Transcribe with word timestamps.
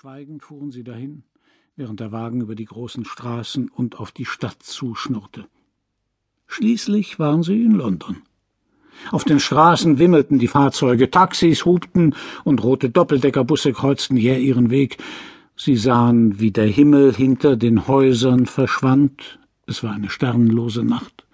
Schweigend 0.00 0.42
fuhren 0.42 0.70
sie 0.70 0.82
dahin, 0.82 1.24
während 1.76 2.00
der 2.00 2.10
Wagen 2.10 2.40
über 2.40 2.54
die 2.54 2.64
großen 2.64 3.04
Straßen 3.04 3.68
und 3.68 4.00
auf 4.00 4.12
die 4.12 4.24
Stadt 4.24 4.62
zuschnurrte. 4.62 5.44
Schließlich 6.46 7.18
waren 7.18 7.42
sie 7.42 7.62
in 7.62 7.72
London. 7.72 8.22
Auf 9.10 9.24
den 9.24 9.40
Straßen 9.40 9.98
wimmelten 9.98 10.38
die 10.38 10.48
Fahrzeuge, 10.48 11.10
Taxis 11.10 11.66
hupten 11.66 12.14
und 12.44 12.64
rote 12.64 12.88
Doppeldeckerbusse 12.88 13.74
kreuzten 13.74 14.16
jäh 14.16 14.42
ihren 14.42 14.70
Weg. 14.70 14.96
Sie 15.54 15.76
sahen, 15.76 16.40
wie 16.40 16.50
der 16.50 16.68
Himmel 16.68 17.14
hinter 17.14 17.58
den 17.58 17.86
Häusern 17.86 18.46
verschwand. 18.46 19.38
Es 19.66 19.82
war 19.82 19.92
eine 19.92 20.08
sternlose 20.08 20.82
Nacht. 20.82 21.26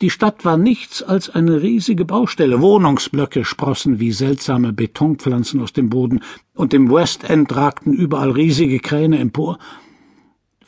Die 0.00 0.10
Stadt 0.10 0.44
war 0.44 0.56
nichts 0.56 1.02
als 1.02 1.30
eine 1.30 1.62
riesige 1.62 2.04
Baustelle. 2.04 2.60
Wohnungsblöcke 2.60 3.44
sprossen 3.44 4.00
wie 4.00 4.12
seltsame 4.12 4.72
Betonpflanzen 4.72 5.60
aus 5.60 5.72
dem 5.72 5.90
Boden, 5.90 6.20
und 6.54 6.74
im 6.74 6.90
West 6.90 7.28
End 7.28 7.54
ragten 7.54 7.92
überall 7.92 8.30
riesige 8.30 8.80
Kräne 8.80 9.18
empor. 9.18 9.58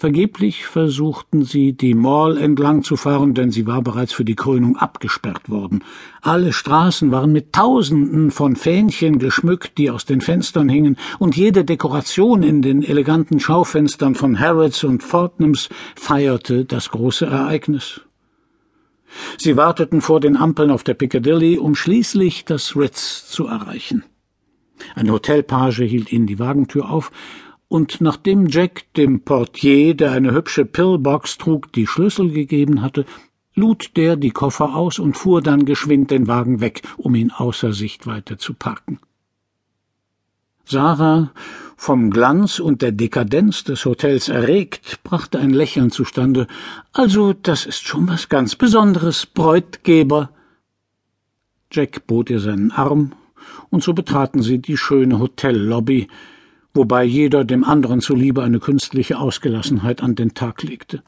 Vergeblich 0.02 0.66
versuchten 0.66 1.44
sie, 1.44 1.74
die 1.74 1.94
Mall 1.94 2.36
entlang 2.36 2.82
zu 2.82 2.96
fahren, 2.96 3.34
denn 3.34 3.52
sie 3.52 3.68
war 3.68 3.82
bereits 3.82 4.12
für 4.12 4.24
die 4.24 4.34
Krönung 4.34 4.76
abgesperrt 4.76 5.48
worden. 5.48 5.84
Alle 6.22 6.52
Straßen 6.52 7.12
waren 7.12 7.30
mit 7.30 7.52
Tausenden 7.52 8.32
von 8.32 8.56
Fähnchen 8.56 9.20
geschmückt, 9.20 9.78
die 9.78 9.90
aus 9.90 10.04
den 10.04 10.20
Fenstern 10.20 10.68
hingen, 10.68 10.96
und 11.20 11.36
jede 11.36 11.64
Dekoration 11.64 12.42
in 12.42 12.62
den 12.62 12.82
eleganten 12.82 13.38
Schaufenstern 13.38 14.16
von 14.16 14.40
Harrods 14.40 14.82
und 14.82 15.04
Fortnums 15.04 15.68
feierte 15.94 16.64
das 16.64 16.90
große 16.90 17.26
Ereignis. 17.26 18.00
Sie 19.38 19.56
warteten 19.56 20.00
vor 20.00 20.20
den 20.20 20.36
Ampeln 20.36 20.70
auf 20.70 20.84
der 20.84 20.94
Piccadilly, 20.94 21.58
um 21.58 21.74
schließlich 21.74 22.44
das 22.44 22.76
Ritz 22.76 23.26
zu 23.28 23.46
erreichen. 23.46 24.04
Ein 24.94 25.10
Hotelpage 25.10 25.80
hielt 25.80 26.12
ihnen 26.12 26.26
die 26.26 26.38
Wagentür 26.38 26.90
auf, 26.90 27.10
und 27.68 28.02
nachdem 28.02 28.48
Jack 28.48 28.92
dem 28.94 29.22
Portier, 29.22 29.94
der 29.94 30.12
eine 30.12 30.34
hübsche 30.34 30.66
Pillbox 30.66 31.38
trug, 31.38 31.72
die 31.72 31.86
Schlüssel 31.86 32.30
gegeben 32.30 32.82
hatte, 32.82 33.06
lud 33.54 33.96
der 33.96 34.16
die 34.16 34.30
Koffer 34.30 34.74
aus 34.74 34.98
und 34.98 35.16
fuhr 35.16 35.40
dann 35.40 35.64
geschwind 35.64 36.10
den 36.10 36.26
Wagen 36.28 36.60
weg, 36.60 36.82
um 36.98 37.14
ihn 37.14 37.30
außer 37.30 37.72
Sichtweite 37.72 38.36
zu 38.36 38.54
parken. 38.54 38.98
Sarah, 40.64 41.32
vom 41.82 42.10
Glanz 42.10 42.60
und 42.60 42.80
der 42.80 42.92
Dekadenz 42.92 43.64
des 43.64 43.84
Hotels 43.86 44.28
erregt, 44.28 45.00
brachte 45.02 45.40
ein 45.40 45.50
Lächeln 45.50 45.90
zustande. 45.90 46.46
Also, 46.92 47.32
das 47.32 47.66
ist 47.66 47.84
schon 47.88 48.06
was 48.06 48.28
ganz 48.28 48.54
Besonderes, 48.54 49.26
Bräutgeber. 49.26 50.30
Jack 51.72 52.06
bot 52.06 52.30
ihr 52.30 52.38
seinen 52.38 52.70
Arm, 52.70 53.14
und 53.70 53.82
so 53.82 53.94
betraten 53.94 54.42
sie 54.42 54.58
die 54.58 54.76
schöne 54.76 55.18
Hotellobby, 55.18 56.06
wobei 56.72 57.02
jeder 57.02 57.44
dem 57.44 57.64
anderen 57.64 58.00
zuliebe 58.00 58.44
eine 58.44 58.60
künstliche 58.60 59.18
Ausgelassenheit 59.18 60.04
an 60.04 60.14
den 60.14 60.34
Tag 60.34 60.62
legte. 60.62 61.02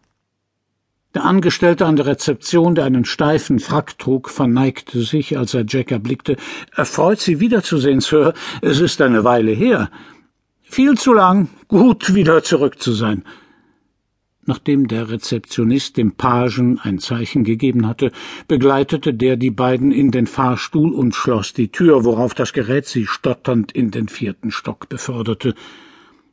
Der 1.14 1.24
Angestellte 1.24 1.86
an 1.86 1.94
der 1.94 2.06
Rezeption, 2.06 2.74
der 2.74 2.86
einen 2.86 3.04
steifen 3.04 3.60
Frack 3.60 3.96
trug, 4.00 4.28
verneigte 4.28 5.02
sich, 5.02 5.38
als 5.38 5.54
er 5.54 5.64
Jack 5.68 5.92
erblickte. 5.92 6.36
Erfreut 6.74 7.20
Sie 7.20 7.38
wiederzusehen, 7.38 8.00
Sir. 8.00 8.34
Es 8.60 8.80
ist 8.80 9.00
eine 9.00 9.22
Weile 9.22 9.52
her. 9.52 9.88
Viel 10.64 10.98
zu 10.98 11.12
lang. 11.12 11.48
Gut, 11.68 12.14
wieder 12.14 12.42
zurück 12.42 12.80
zu 12.80 12.92
sein. 12.92 13.22
Nachdem 14.46 14.88
der 14.88 15.08
Rezeptionist 15.08 15.96
dem 15.96 16.12
Pagen 16.12 16.78
ein 16.78 16.98
Zeichen 16.98 17.44
gegeben 17.44 17.86
hatte, 17.86 18.12
begleitete 18.48 19.14
der 19.14 19.36
die 19.36 19.50
beiden 19.50 19.92
in 19.92 20.10
den 20.10 20.26
Fahrstuhl 20.26 20.92
und 20.92 21.14
schloss 21.14 21.52
die 21.54 21.68
Tür, 21.68 22.04
worauf 22.04 22.34
das 22.34 22.52
Gerät 22.52 22.86
sie 22.86 23.06
stotternd 23.06 23.72
in 23.72 23.90
den 23.90 24.08
vierten 24.08 24.50
Stock 24.50 24.88
beförderte. 24.88 25.54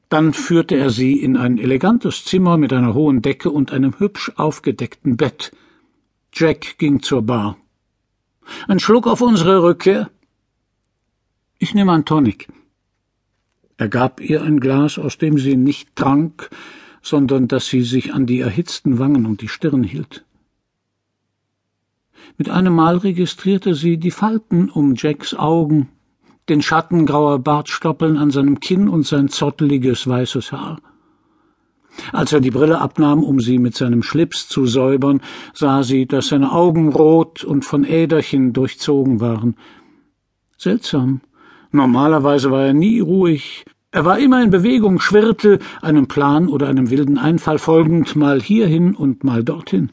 Dann 0.10 0.34
führte 0.34 0.76
er 0.76 0.90
sie 0.90 1.22
in 1.22 1.38
ein 1.38 1.58
elegantes 1.58 2.26
Zimmer 2.26 2.58
mit 2.58 2.74
einer 2.74 2.94
hohen 2.94 3.22
Decke 3.22 3.50
und 3.50 3.72
einem 3.72 3.98
hübsch 4.00 4.32
aufgedeckten 4.36 5.16
Bett. 5.16 5.54
Jack 6.34 6.78
ging 6.80 7.02
zur 7.02 7.22
Bar. 7.22 7.58
Ein 8.68 8.80
Schluck 8.80 9.08
auf 9.08 9.22
unsere 9.22 9.64
Rückkehr? 9.64 10.10
Ich 11.60 11.74
nehme 11.74 11.94
ein 11.94 12.06
Tonic. 12.06 12.50
Er 13.82 13.90
gab 13.90 14.22
ihr 14.22 14.44
ein 14.44 14.60
Glas, 14.60 15.00
aus 15.00 15.18
dem 15.18 15.40
sie 15.40 15.58
nicht 15.58 15.96
trank, 15.96 16.52
sondern 17.02 17.48
das 17.48 17.66
sie 17.66 17.82
sich 17.82 18.14
an 18.14 18.28
die 18.28 18.40
erhitzten 18.40 19.00
Wangen 19.00 19.26
und 19.26 19.42
die 19.42 19.48
Stirn 19.48 19.84
hielt. 19.84 20.24
Mit 22.38 22.48
einem 22.48 22.76
Mal 22.76 22.98
registrierte 22.98 23.74
sie 23.74 23.98
die 23.98 24.12
Falten 24.12 24.70
um 24.70 24.94
Jacks 24.96 25.34
Augen, 25.34 25.90
den 26.48 26.62
Schatten 26.62 27.08
grauer 27.08 27.40
Bartstoppeln 27.40 28.18
an 28.18 28.30
seinem 28.30 28.60
Kinn 28.60 28.88
und 28.88 29.08
sein 29.08 29.30
zotteliges 29.30 30.06
weißes 30.06 30.52
Haar. 30.52 30.80
Als 32.12 32.34
er 32.34 32.40
die 32.40 32.52
Brille 32.52 32.80
abnahm, 32.80 33.24
um 33.24 33.40
sie 33.40 33.58
mit 33.58 33.76
seinem 33.76 34.04
Schlips 34.04 34.48
zu 34.48 34.68
säubern, 34.68 35.22
sah 35.56 35.82
sie, 35.82 36.06
dass 36.06 36.28
seine 36.28 36.52
Augen 36.52 36.90
rot 36.90 37.44
und 37.44 37.66
von 37.66 37.84
Äderchen 37.84 38.54
durchzogen 38.54 39.22
waren. 39.22 39.56
Seltsam. 40.56 41.22
Normalerweise 41.72 42.52
war 42.52 42.66
er 42.66 42.74
nie 42.74 43.00
ruhig. 43.00 43.66
Er 43.92 44.06
war 44.06 44.20
immer 44.20 44.42
in 44.42 44.50
Bewegung, 44.52 45.02
schwirrte, 45.02 45.60
einem 45.82 46.08
Plan 46.08 46.48
oder 46.48 46.70
einem 46.70 46.90
wilden 46.90 47.18
Einfall 47.18 47.60
folgend, 47.60 48.16
mal 48.16 48.42
hierhin 48.42 48.96
und 48.96 49.26
mal 49.26 49.44
dorthin. 49.44 49.92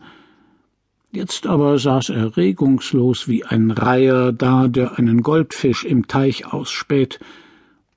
Jetzt 1.10 1.46
aber 1.46 1.78
saß 1.78 2.10
er 2.10 2.36
regungslos 2.36 3.26
wie 3.26 3.44
ein 3.44 3.72
Reiher 3.72 4.32
da, 4.32 4.68
der 4.68 4.98
einen 4.98 5.22
Goldfisch 5.22 5.84
im 5.84 6.06
Teich 6.06 6.46
ausspäht, 6.46 7.18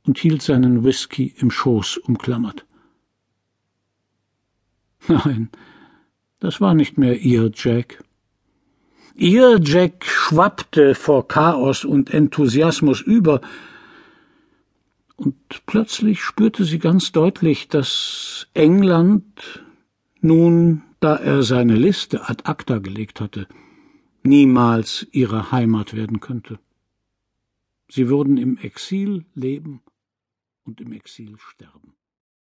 und 0.03 0.17
hielt 0.17 0.41
seinen 0.41 0.83
Whisky 0.83 1.33
im 1.37 1.51
Schoß 1.51 1.97
umklammert. 1.97 2.65
Nein, 5.07 5.49
das 6.39 6.59
war 6.59 6.73
nicht 6.73 6.97
mehr 6.97 7.19
ihr 7.19 7.51
Jack. 7.53 8.03
Ihr 9.13 9.59
Jack 9.63 10.05
schwappte 10.05 10.95
vor 10.95 11.27
Chaos 11.27 11.85
und 11.85 12.11
Enthusiasmus 12.11 13.01
über, 13.01 13.41
und 15.21 15.67
plötzlich 15.67 16.23
spürte 16.23 16.65
sie 16.65 16.79
ganz 16.79 17.11
deutlich, 17.11 17.67
dass 17.67 18.47
England 18.55 19.63
nun 20.19 20.81
da 20.99 21.15
er 21.15 21.43
seine 21.43 21.75
Liste 21.75 22.27
ad 22.27 22.43
acta 22.45 22.79
gelegt 22.79 23.21
hatte, 23.21 23.47
niemals 24.23 25.07
ihre 25.11 25.51
Heimat 25.51 25.95
werden 25.95 26.21
könnte. 26.21 26.59
Sie 27.87 28.09
würden 28.09 28.37
im 28.37 28.57
Exil 28.57 29.25
leben 29.35 29.81
und 30.63 30.81
im 30.81 30.91
Exil 30.91 31.37
sterben. 31.37 31.93